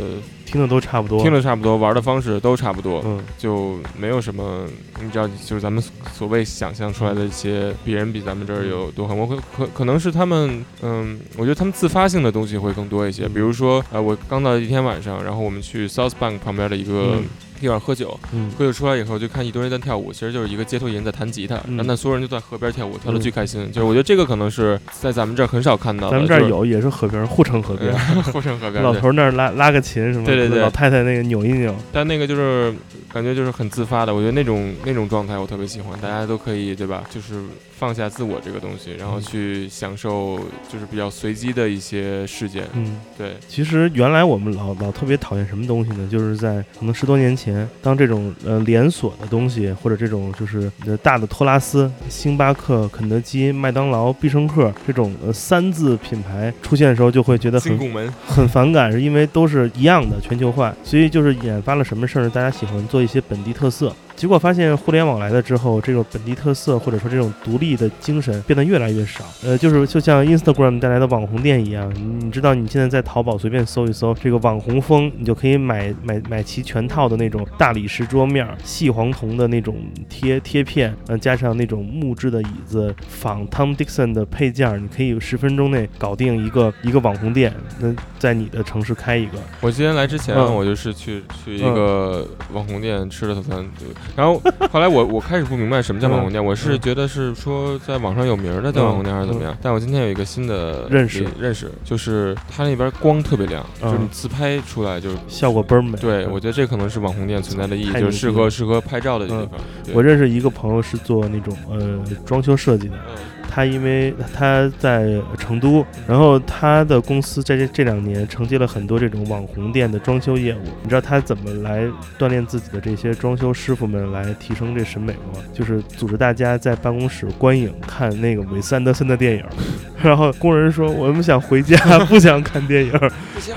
[0.52, 1.22] 听的都差不多。
[1.22, 3.18] 听的差不多，玩的方式都差不多，嗯。
[3.38, 4.66] 就没有什么，
[5.02, 17.24] 你知道，就是咱们所谓想象出来的一些别人比咱们这儿有多狠，我可可可能是他们，嗯，我觉得他们自发性的东西会更多一些，比如说，呃，我刚到一天晚上，然后我们去 South Bank 旁边的一个嗯。
[17.62, 18.50] 地方喝酒，嗯。
[18.58, 21.76] 喝酒出来以后就看一堆人在跳舞，其实就是一个街头艺人在弹吉他，嗯。
[21.76, 23.20] 然后那所有人就在河边跳舞，跳得嗯。
[23.20, 27.96] 巨开心，就是我觉得这个可能是在咱们这儿很少看到的，咱们这儿就是有也是河边，护城河边
[28.32, 31.74] 护城河边，老头那儿拉拉个琴什么的，对对对老太太那个扭一扭。
[31.92, 32.72] 但那个就是
[33.12, 37.04] 感觉就是很自发的，我觉得那种那种状态我特别喜欢，大家都可以对吧？
[37.10, 37.42] 就是
[37.76, 40.38] 放下自我这个东西，然后嗯去享受
[40.72, 42.64] 就是比较随机的一些事件。
[42.72, 46.08] 嗯，对，其实原来我们老老特别讨厌什么东西呢？
[46.10, 62.30] 就是在可能十多年前，当这种呃连锁的东西，或者这种就是呃大的托拉斯、星巴克、肯德基、麦当劳、必胜客这种呃三字品牌出现的时候，就会觉得很门，很反感，是因为都是一样的全球化，所以就是引发了什么事儿？
[62.30, 63.94] 大家喜欢做一些本地特色。
[64.22, 69.24] 结果发现互联网来了之后，这种本地特色或者说这种独立的精神变得越来越少。
[69.42, 79.74] 呃，就是就像 Instagram 带来的网红店一样，你你知道你现在在淘宝随便搜一搜这个网红风，你就可以买买买齐全套的那种大理石桌面、细黄铜的那种
[80.08, 87.52] 贴贴片，呃，加上那种木质的椅子，仿 Tom Dixon 的配件儿，你可以十分钟内搞定一个一个网红店。
[87.80, 105.16] 那在你的城市开一个，我今天来之前，嗯我就是去去一个网红店吃了早餐，对然后后来我我开始不明白什么叫网红店，我是嗯觉得是说在网上有名的叫网红店还是怎么样，但我今天有一个新的认识认识，就是它那边光特别亮，嗯就是你自拍出来就是。
[105.28, 105.96] 效果倍儿美。
[105.98, 109.60] 对，我觉得这可能是网红店存在的意义，就是适合适合拍照的地嗯方。
[109.94, 113.22] 我认识一个朋友是做那种呃装修设计的，嗯
[113.54, 120.62] 他因为他在成都，然后他的公司在这这两年承接了很多这种网红店的装修业务。
[120.82, 121.84] 你知道他怎么来
[122.18, 125.40] 锻炼自己的这些装修师傅们来提升这审美吗？
[125.52, 129.44] 就是组织大家在办公室观影看那个韦斯安德森的电影，
[130.02, 132.92] 然后工人说我们想回家，不想看电影。
[133.34, 133.54] 不行，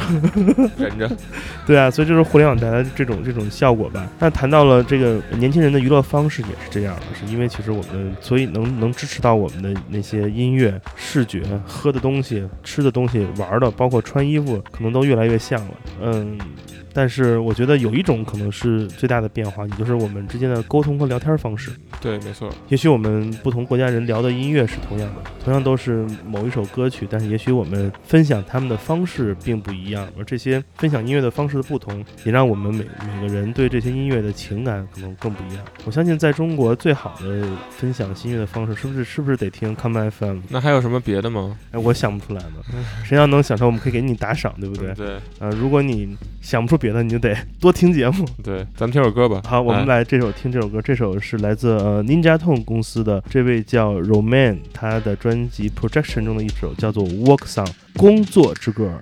[0.77, 1.09] 忍着。
[1.65, 4.05] 对啊，所以就是互联网带来的这种这种效果吧。
[4.19, 15.73] 那谈到了这个年轻人的娱乐方式也是这样的，是因为其实我们所以能能支持到我们的那些音乐、视觉、喝的东西、吃的东西、玩的，包括穿衣服，可能都越来越像了。
[16.01, 16.37] 嗯。
[16.95, 21.71] 但是我觉得有一种可能是最大的变化，也就是我们之间的沟通和聊天方式。
[21.99, 22.49] 对，没错。
[22.69, 35.65] 也许我们不同国家人聊的音乐是同样的，同样都是某一首歌曲，但是也许我们分享他们的方式并不一样，而这些分享音乐的方式的不同，也让我们每每个人对这些音乐的情感可能更不一样。
[35.83, 40.39] 我相信在中国最好的分享新乐的方式，是不是是不是得听 Come FM？
[40.49, 41.57] 那还有什么别的吗？
[41.71, 42.83] 哎，我想不出来呢。
[43.03, 44.93] 谁要能想出来，我们可以给你打赏，对不对？
[44.93, 48.23] 对呃，如果你想不出别的，你就得多听节目。
[48.43, 49.41] 对，咱们听首歌吧。
[49.43, 59.01] 好，我们哎来这首听这首歌，这首是来自呃 Ninja Tone 公司的这位叫 Roman，他的专辑 Projection 中的一首叫做 Work Song 工作之歌。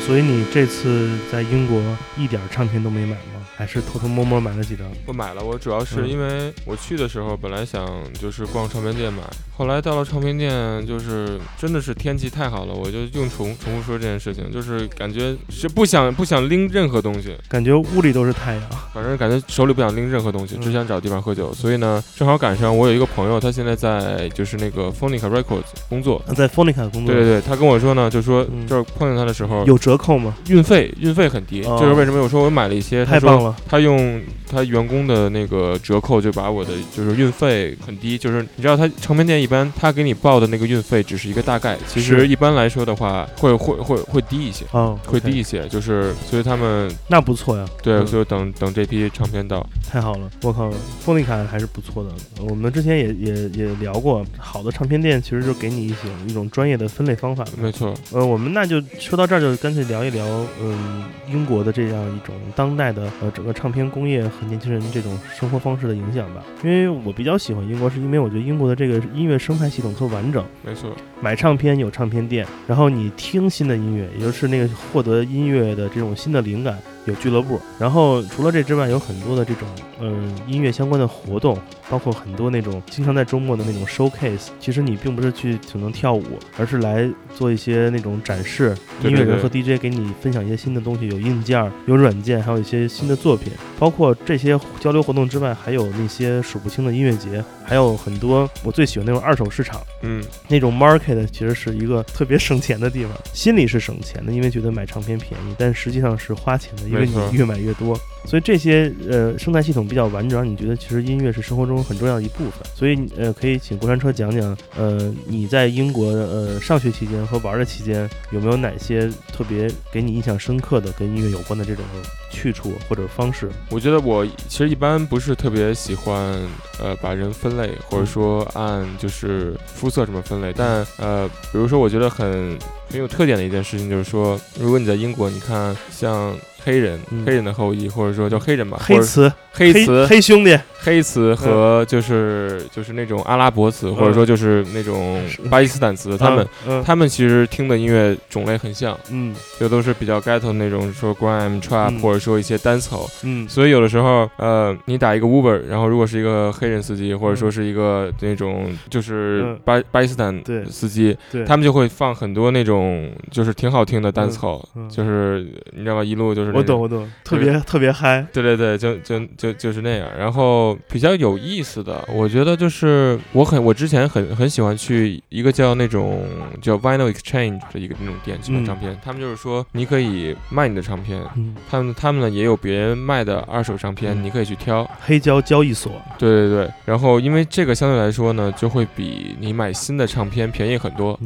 [0.00, 1.80] 所以你这次在英国
[2.16, 3.38] 一点唱片都没买吗？
[3.56, 4.86] 还是偷偷摸摸买了几张？
[5.04, 9.20] 我买了，我主要是嗯因为我去的时候本来想就是逛唱片店买，
[9.56, 18.62] 后来到了唱片店，就是真的是天气太好了，我就用重重复说这件事情，就是感觉是不想不想拎任何东西，感觉屋里都是太阳。
[18.94, 21.52] 反正感觉手里不想拎任何东西，嗯只想找地方喝酒。
[21.52, 26.22] 所以呢，正好赶上我有一个朋友，他现在在就是那个 Phonica Records 工作。
[26.36, 30.34] 在 Phonica 工作，对对对，他跟我说呢，就说嗯就是碰见他的时候，有折扣吗？
[30.48, 44.64] 运费运费很低，哦就是为什么有时候我买了一些，太棒了，他用他员工的那个折扣就把我的就是运费很低，就是你知道他唱片店一般他给你报的那个运费只是一个大概，其实一般来说的话会会会会低一些。
[44.72, 47.64] 哦，会低一些，就是所以他们那不错呀。
[47.82, 50.70] 对，嗯就等等这批唱片到，太好了，我靠
[51.04, 52.10] ，Phonica 还是不错的。
[52.42, 57.44] 我们之前也也也聊过，好的唱片店其实就给你一些一种专业的分类方法。
[57.56, 60.24] 没错，呃，我们那就说到这儿，就干脆聊一聊，
[60.62, 66.42] 嗯，英国的这样一种当代的呃整个唱片工业和年轻人这种生活方式的影响吧。
[66.62, 70.44] 因为我比较喜欢英国，是因为我觉得英国的这个音乐生态系统特完整。
[70.62, 76.78] 没错，买唱片有唱片店，然后你听新的音乐，也就是那个获得音乐的这种新的灵感，
[77.08, 77.60] 有俱乐部。
[77.78, 79.66] 然后除了这之外，有很多的这种
[80.00, 81.58] 嗯音乐相关的活动，
[81.90, 84.48] 包括很多那种经常在周末的那种 showcase。
[84.60, 86.24] 其实你并不是去只能跳舞，
[86.56, 93.52] 而是来做一些那种展示，音乐人和 DJ 给你分享一些新的东西，有硬件、有软件，还有一些新的作品。
[93.78, 99.80] 包括这些交流活动之外，还有那些数不清的音乐节，还有很多我最喜欢那种二手市场。
[100.02, 107.98] 嗯，那种 market 其实是一个特别 省钱的地方，心里是省钱的，因为觉得买唱片便宜，但实际上是花钱的，因为没错你越买越多。
[108.24, 112.52] 所以这些呃生态系统比较完整，你觉得其实音乐是生活中很重要的一部分。
[112.74, 121.84] 所以呃，可以请过山车讲讲，呃，你在英国呃上学期间和玩的期间，有没有哪些特别给你印象深刻的跟音乐有关的这种
[122.30, 123.48] 去处或者方式？
[123.70, 126.38] 我觉得我其实一般不是特别喜欢
[126.78, 132.58] 呃把人分类，或者说按就是肤色什么分类，但呃，比如说我觉得很
[132.90, 136.34] 很有特点的一件事情就是说，如果你在英国，你看像
[136.64, 137.24] 黑人、嗯。
[137.26, 149.34] 黑人的后裔，或者说叫黑人吧，或者黑词、黑词、黑兄弟，黑词和就是就是那种阿拉伯词，或者说就是那种巴基斯坦词，他们嗯他们其实听的音乐种类很像，嗯。
[149.58, 151.98] 就都是比较 ghetto 那种，说 grime trap，、嗯。
[151.98, 153.10] 或者说一些单口。
[153.24, 153.48] 嗯。
[153.48, 159.58] 所以有的时候，呃，你打一个 Uber，然后如果是一个黑人司机，或者说是一个那种就是嗯。
[159.64, 164.88] 巴巴基斯坦对司机，对，他们就会放很多那种就是挺好听的单口，嗯嗯。
[164.88, 166.04] 就是你知道吗？
[166.04, 168.24] 一路就是我懂我懂，特别特别嗨。
[168.32, 170.08] 对对对，就就就就是那样。
[170.18, 176.22] 然后比较有意思的，我觉得就是我很我之前很很喜欢去一个叫那种
[176.62, 181.22] 叫 Vinyl Exchange 的一个那种店去买嗯唱片，他们就是说你可以卖你的唱片。
[181.36, 184.88] 嗯，他们他们呢也有别人卖的二手唱片，嗯你可以去挑。
[185.00, 191.18] 黑胶交易所，对对对，然后因为这个相对来说呢，就会比你买新的唱片便宜很多。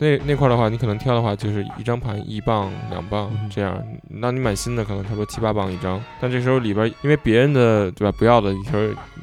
[0.00, 3.50] 嗯那那块儿的话，你可能挑的话就是一张盘一磅两磅嗯。
[3.50, 8.80] 这样，那你买新的可能差不多七八磅一张，但这时候里边因为别人的对吧不要的，你说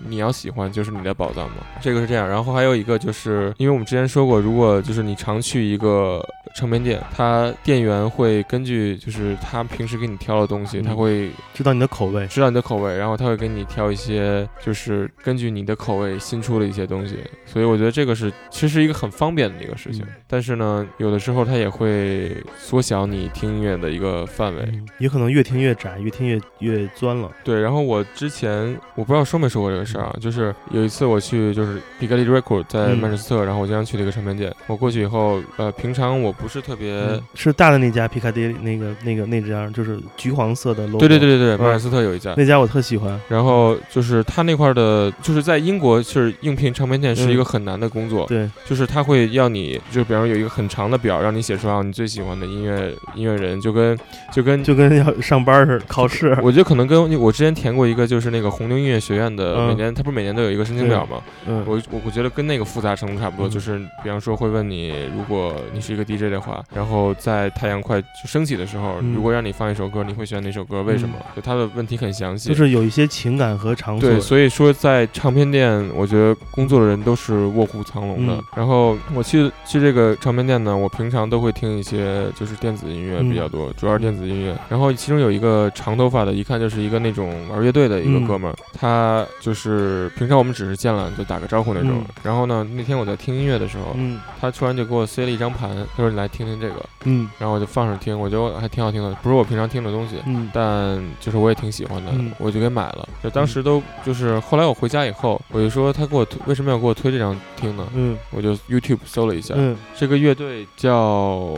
[0.08, 2.28] 你要喜欢就是你的宝藏嘛，这个是这样。
[2.28, 6.24] 然后还有一个就是因为我们之前说过，如果就是你常去一个
[6.56, 10.84] 唱片店，他店员会根据就是他平时给你挑的东西，嗯。
[10.84, 12.26] 他会知道你的口味。
[12.28, 20.04] 知道你的口味，然后他会给你挑一些就是根据你的口味新出的一些东西，所以我觉得这个是其实是一个很方便的一个事情。
[20.06, 20.14] 嗯。
[20.28, 20.67] 但是呢，
[20.98, 24.62] 有的时候它也会缩小你听音乐的一个范围。
[24.68, 27.30] 嗯，也可能越听越窄，越听越越钻了。
[27.44, 34.54] 对，然后我之前我不知道说没说过这个事儿啊，就是有一次我去就是 Piccadilly Record 在嗯曼彻斯特，然后我经常去的一个唱片店。
[34.68, 36.92] 我过去以后，呃，平常我不是特别。
[36.94, 41.00] 嗯，是大的那家皮卡迪那个那个那家，就是橘黄色的 logo。
[41.00, 43.20] 对对对对对，嗯曼彻斯特有一家，那家我特喜欢。
[43.30, 53.96] 然后就是他那块儿的，就是在英国是应聘唱片店是一个很难的工作，对，就是他会要你，就比方说有一个很长的表，让你写出啊你最喜欢的音乐音乐人，就跟
[54.34, 56.36] 就跟就跟要上班似的，考试。
[56.42, 61.22] 我觉得可能跟我之前填过一个，就是那个红牛音乐学院的，嗯每年他不是每年都有一个申请表吗？
[61.46, 70.82] 嗯，我我我觉得跟那个复杂程度差不多，嗯就是比方说会问你，如果你是一个 DJ 的话，然后在太阳快就升起的时候，嗯如果让你放一首歌，你会选哪首歌？
[70.82, 71.16] 为什么？
[71.36, 74.10] 就他的问题很详细，就是有一些情感和场所。
[74.10, 78.34] 对，所以说在唱片店，我觉得工作的人都是卧虎藏龙的。
[78.34, 84.58] 嗯然后我去去这个唱片店呢，我平常都会听一些就是电子音乐嗯比较多，主要是电子音乐。
[84.70, 91.92] 然后其中有一个长头发的，一看就是一个那种玩乐队的一个嗯哥们儿，他就是平常我们只是见了就打个招呼那种。
[91.92, 100.16] 嗯然后呢，那天我在听音乐的时候，嗯他突然就给我塞了一张盘，他说你来听听这个，嗯然后我就放上听，我觉得还挺好听的，不是我平常听的东西。
[100.26, 103.08] 嗯但就是我也挺喜欢的，嗯我就给买了。
[103.24, 107.88] 就当时都就是后来我回家以后，我就说他给我推为什么要给我推这张听呢？
[107.94, 111.56] 嗯我就 YouTube 搜了一下，嗯这个乐队叫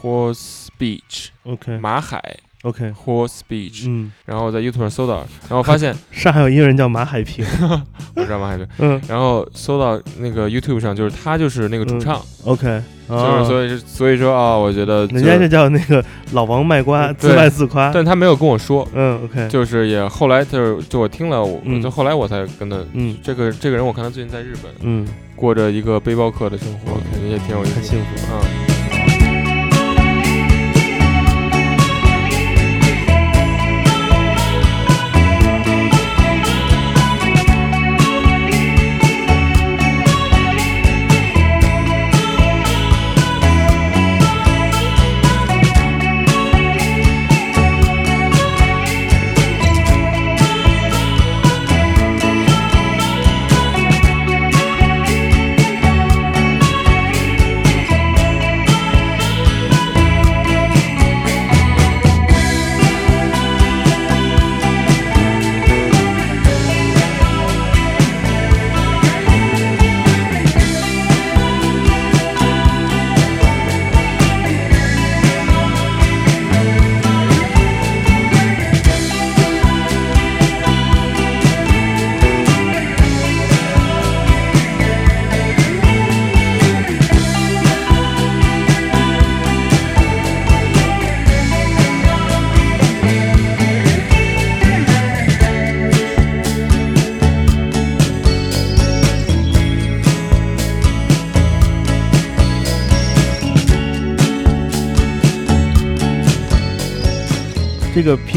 [0.00, 7.44] Horse Beach，OK 马海 OK，Horse Beach，、嗯，然后在 YouTube 上搜到，然后发现 上海有一个人叫马海平，
[8.14, 9.00] 我知道马海平，嗯。
[9.08, 21.80] 然后搜到那个 YouTube 上就是他就是那个主唱，，OK，就是啊，所以所以说啊、我觉得、就是、人家这叫那个老王卖瓜，自卖自夸，但他没有跟我说，嗯，OK，就是也后来就是就我听了，我、嗯。
[21.80, 22.76] 就后来我才跟他。
[22.92, 23.16] 嗯。
[23.22, 28.32] 这个这个人，我看他最近在日本嗯，过着一个背包客的生活感觉也挺有意思太幸福。
[28.32, 28.38] 了。
[28.38, 28.67] 啊。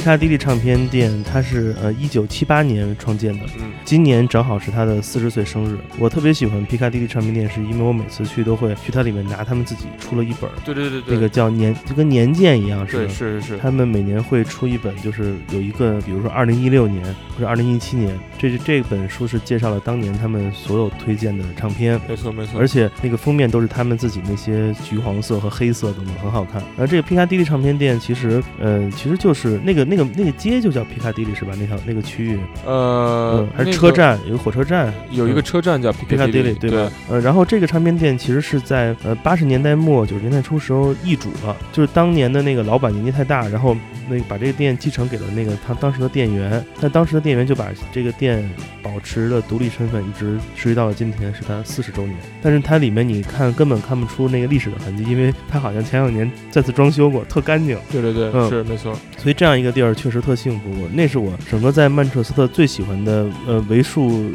[0.02, 5.78] 皮卡迪利唱片店，它是呃一九七八年创建的，嗯今年正好是他的四十岁生日。
[6.00, 13.08] 我特别喜欢皮卡迪利唱片店，是因为我每次去都会去它里面拿他们自己出了一本，对对对对，那个叫年，就跟年鉴一样是。
[13.10, 17.04] 是是是，他们每年会出一本，就是有一个，比如说二零一六年
[17.36, 26.60] 或者二零一七年，这这本书是介绍了当年他们所有推荐的唱片，没错没错，而且那个封面都是他们自己那些橘黄色和黑色等等，很好看。
[26.76, 31.52] 而这个皮卡迪利唱片店其实，呃，其实就是那个那个那个街就叫皮卡迪里是吧？
[31.60, 36.90] 那条那个区域，呃嗯，还是那个车站，有个火车站，有一个车站叫皮皮卡迪利利，对吧？
[37.10, 43.76] 呃，然后这个唱片店其实是在呃八十年代末九十年代初时候易主了，就是当年的那个老板年纪太大，然后
[44.08, 48.50] 那个把这个店继承给了那个他当时的店员，但当时的店员就把这个店
[48.82, 52.16] 保持了独立身份，一直持续到了今天，是他四十周年。
[52.42, 57.78] 但是它里面你看根本看不出那个历史的痕迹，因为它好像前两年再次装修过，特干净。
[57.92, 60.88] 对对对，嗯是没错，所以这样一个地儿确实特幸福。
[60.94, 64.32] 那是我整个在曼彻斯特最喜欢的呃为数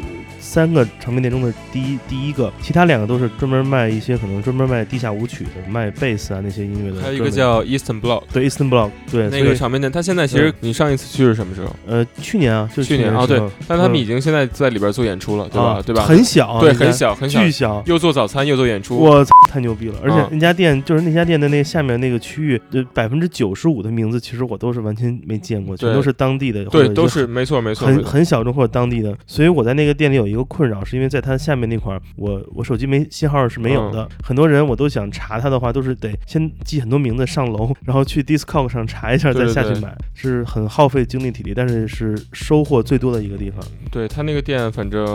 [0.47, 7.01] 三个唱片店中的第一第一个，其他两个都是专门卖一些可能专门卖地下舞曲的，卖贝斯啊那些音乐的。
[7.01, 11.75] 还有一个叫 Eastern Block 对 Eastern Block 对那个唱片店，他现在其实嗯你上一次去是什么时候？
[11.85, 13.37] 呃去年啊，就去年啊，对
[13.67, 15.67] 但他们嗯已经现在在里边做演出了，对吧？
[15.67, 16.03] 啊对吧？
[16.03, 17.83] 很小啊，对，很小很小，巨小。
[17.85, 19.95] 又做早餐又做演出，我操，太牛逼了！
[20.01, 34.07] 而且嗯那家店就是那家店的那下面那个区域，就百分之九十五的名字，其实我都是完全没见过，全对都是当地的，对，都是没错没错，很很小众或者当地的，所以我在那个店里有一个困扰，是因为在它下面那块儿，我我手机没信号是没有的。
[34.23, 43.59] 很多人我都想查它的话，都是得先记很多名字上楼，然后去 Discog 上查一下再下去买，是很耗费精力体力，但是是收获最多的一个地方，
[43.91, 45.05] 对他那个店，反正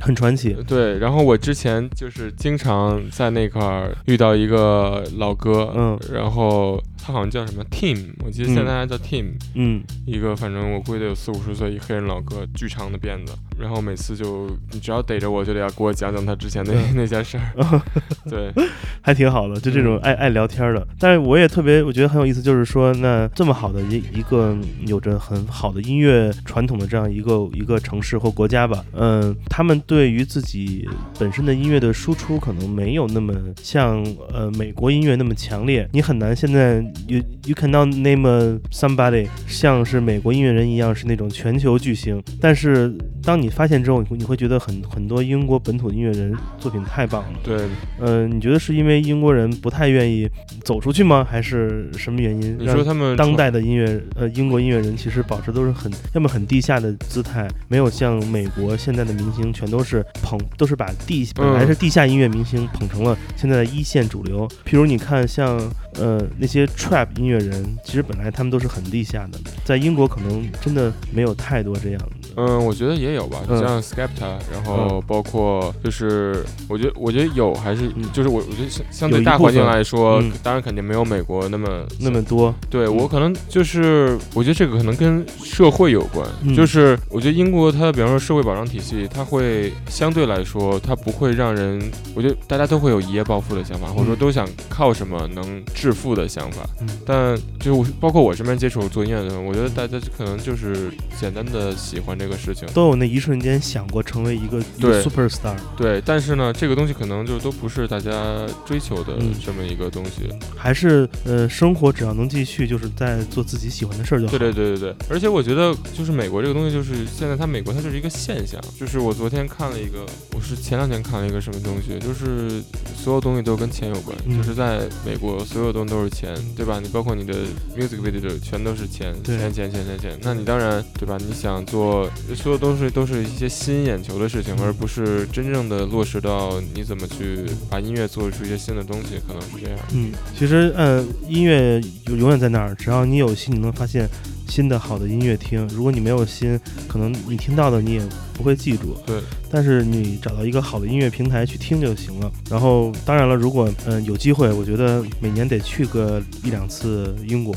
[0.00, 0.56] 很传奇。
[0.66, 0.98] 对。
[0.98, 17.82] 然后我之前就是经常在那块儿遇到一个老哥，嗯然后他好像叫什么 Tim，我记得现在还叫 Tim，、嗯，一个反正我估计得有四五十岁一黑人老哥，巨长的辫子，然后每次就你只要逮着我就得要给我讲讲他之前那、嗯 那件事儿，
[18.28, 18.52] 对，
[19.00, 20.86] 还挺好的，就这嗯种爱、爱聊天的。
[20.98, 30.88] 但是我也特别，我觉得很有意思，就是说，那这么好的一一个有着很好的音乐传统的这样一个一个城市或国家吧，嗯，他们对于自己
[31.18, 35.88] 本身的音乐的输出可能没有那么像呃美国音乐那么强烈。
[35.92, 36.76] 你很难现在
[37.06, 42.92] you you cannot name somebody 像是美国音乐人一样是那种全球巨星，但是
[43.22, 47.38] 当你发现之后，你会你会觉得很很多英国本土的音乐人作品太棒了。
[47.42, 47.66] 对，
[48.00, 50.28] 嗯、你觉得是因为英国人不太愿意
[50.64, 51.26] 走出去吗？
[51.28, 52.56] 还是什么原因？
[52.58, 64.48] 你说他们当代的音乐，呃，英国音乐人其实保持都是很，要么很地下的姿态，没有像美国现在的明星全都是捧，都是把地本来是地下音乐明星捧成了现在的一线主流。
[64.64, 65.58] 譬如你看像
[65.98, 72.15] 呃那些 trap 音乐人，其实本来他们都是很地下的，在英国可能真的没有太多这样的。
[72.36, 73.58] 嗯，我觉得也有吧，嗯。
[73.58, 78.04] 像 Skepta，然后包括就是，我觉得我觉得有还是嗯。
[78.12, 86.54] 就是我我觉得相相对大环境来说嗯，当然肯定没有美国那么那么多，对我可能就是，我觉得这个可能跟社会有关，嗯。
[86.54, 91.80] 就是我觉得英国它比方说社会保障体系，它会相对来说，它不会让人，
[92.14, 96.88] 我觉得大家都会有一夜暴富的想法，或者说都想靠什么能致富的想法，嗯。
[97.04, 105.54] 但就包括我身边接触做音乐的人，我觉得大家可能就是简单的喜欢这个事情，都有那一瞬间想过成为一个一个对 super star。
[105.76, 114.30] 对，但是呢，这个东西可能就都不是大家追求的嗯这么一个东西，还是呃，生活只要能继续，就是在做自己喜欢的事儿就好。
[114.30, 122.62] 对对对对对，而且我觉得就是美国这个东西，就是现在它美国它就是一个现象，就是我昨天看了一个，我是前两天看了一个什么东西，就是
[122.96, 126.80] 所有东西都跟钱有关，嗯就是在美国所有东西都是钱，对吧？
[126.82, 127.34] 你包括你的
[127.76, 131.18] music video 全都是钱，钱钱钱钱钱，那你当然对吧？
[131.18, 139.78] 你想做所有东西都是一些吸引眼球的事情，而不是真正的落实到你怎么去把音乐做出一些新的东西，可能是这样。
[139.94, 144.08] 嗯，其实嗯，音乐永永远在那儿，只要你有心，你能发现
[144.48, 145.66] 新的好的音乐听。
[145.68, 146.58] 如果你没有心，
[146.88, 148.02] 可能你听到的你也
[148.34, 148.96] 不会记住。
[149.06, 149.20] 对。
[149.48, 152.30] 但是你找到一个好的音乐平台去听就行了。
[152.50, 157.54] 然后，当然了，如果嗯、呃有机会，我觉得每年得去个一两次英国，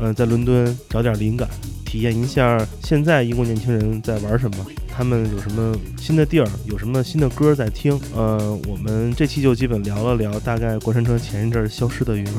[0.00, 1.48] 嗯、在伦敦找点灵感，
[1.84, 4.66] 体验一下现在英国年轻人在玩什么。
[4.98, 7.96] 他们有什么新的地儿，有什么新的歌在听？
[8.16, 12.32] 呃，我们这期就基本聊了聊，大概过山车前一阵儿消失的原因。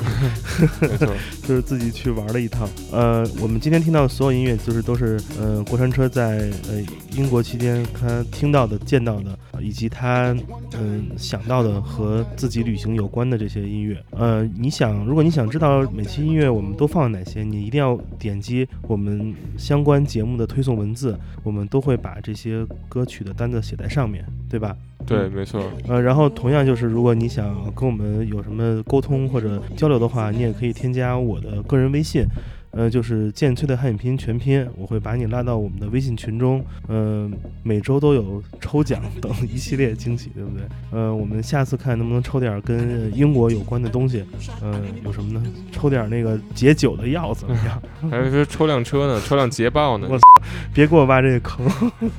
[1.47, 2.67] 就是自己去玩了一趟。
[2.91, 6.83] 呃，我们今天听到的所有音乐，就是都是呃过山车在呃
[7.15, 10.35] 英国期间他听到的、见到的，以及他
[10.73, 14.03] 嗯、想到的和自己旅行有关的这些音乐。
[14.11, 22.48] 呃，你想，如果你想知道每期音乐我们都放了哪些，你一定要点击我们相关节目的推送文字，我们都会把这些
[22.87, 24.75] 歌曲的单子写在上面，对吧？
[25.05, 25.63] 对，没错。
[25.87, 32.25] 呃，然后同样就是，如果你想跟我们有什么沟通或者交流的话，你也可以添加我的个人微信，
[32.71, 37.29] 呃，就是剑崔的汉语拼音全拼，我会把你拉到我们的微信群中，呃，
[37.63, 40.63] 每周都有抽奖等一系列惊喜，对不对？
[40.91, 44.23] 呃，我们下次看能不能抽点跟呃英国有关的东西，
[44.61, 45.43] 呃，有什么呢？
[45.71, 47.81] 抽点那个解酒的药怎么样？
[48.11, 50.23] 还是说抽辆车呢，抽辆捷豹呢我操，
[50.73, 51.65] 别给我挖这个坑，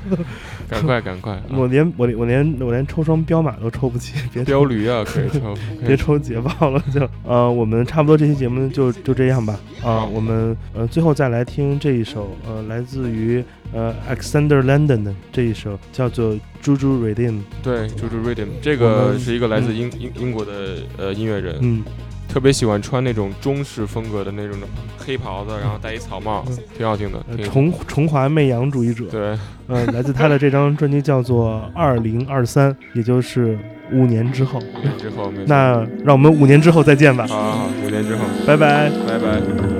[0.69, 1.35] 赶快赶快！
[1.35, 5.55] 啊我连我连我连我连抽双彪马都抽不起，别抽标驴啊，可以抽，
[5.87, 9.59] 别抽捷豹了，就呃，我们差不多这期节目就就这样吧。
[9.83, 10.40] 啊、好我们
[10.75, 16.33] 呃最后再来听这一首呃来自于呃 Alexander Landon 的这一首叫做
[16.63, 17.33] 《Juju Redim》。
[17.63, 20.53] 对，猪猪 Rhythm 这个是一个来自英英英国的
[20.97, 21.83] 呃音乐人，嗯，
[22.29, 24.57] 特别喜欢穿那种中式风格的那种
[24.99, 27.25] 黑袍子，然后戴一草帽嗯，挺好听的。
[27.31, 29.05] 呃挺崇崇华媚洋主义者。
[29.07, 29.39] 对，
[29.69, 33.59] 呃，来自他的这张专辑叫做《二零二三》，也就是
[33.93, 34.59] 五年之后。
[34.59, 35.33] 五年之后。
[35.47, 38.91] 那让我们五年之后再见吧，好好好，五年之后，拜拜。
[39.07, 39.80] 拜拜。